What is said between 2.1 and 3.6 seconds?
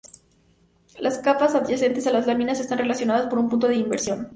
las láminas están relacionadas por un